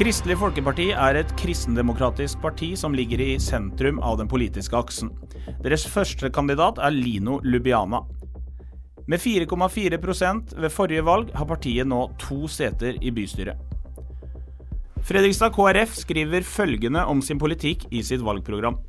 [0.00, 5.10] Kristelig Folkeparti er et kristendemokratisk parti som ligger i sentrum av den politiske aksen.
[5.60, 8.00] Deres første kandidat er Lino Lubiana.
[9.04, 13.60] Med 4,4% ved forrige valg har partiet nå to seter i bystyret.
[15.04, 18.80] Fredrikstad KrF skriver følgende om sin politikk i sitt valgprogram.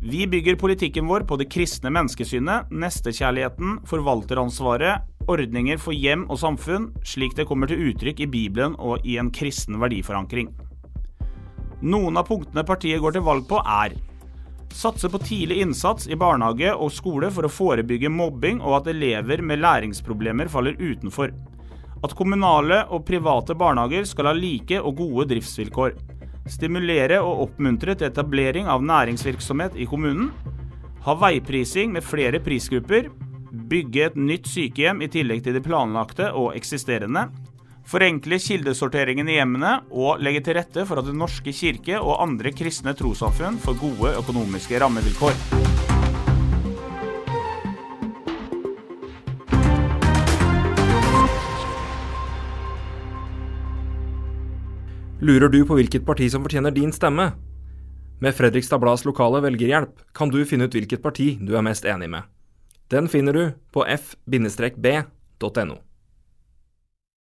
[0.00, 6.90] Vi bygger politikken vår på det kristne menneskesynet, nestekjærligheten, forvalteransvaret, ordninger for hjem og samfunn,
[7.06, 10.50] slik det kommer til uttrykk i Bibelen og i en kristen verdiforankring.
[11.84, 13.96] Noen av punktene partiet går til valg på, er
[14.74, 19.38] Satse på tidlig innsats i barnehage og skole for å forebygge mobbing og at elever
[19.38, 21.30] med læringsproblemer faller utenfor.
[22.02, 25.94] At kommunale og private barnehager skal ha like og gode driftsvilkår.
[26.50, 30.32] Stimulere og oppmuntre til etablering av næringsvirksomhet i kommunen.
[31.06, 33.12] Ha veiprising med flere prisgrupper.
[33.54, 37.28] Bygge et nytt sykehjem i tillegg til de planlagte og eksisterende.
[37.86, 42.50] Forenkle kildesorteringen i hjemmene og legge til rette for at Den norske kirke og andre
[42.50, 45.38] kristne trossamfunn får gode økonomiske rammevilkår.
[55.24, 57.30] Lurer du på hvilket parti som fortjener din stemme?
[58.18, 62.10] Med Fredrikstad Blads lokale velgerhjelp kan du finne ut hvilket parti du er mest enig
[62.10, 62.33] med.
[62.94, 65.74] Den finner du på f-b.no.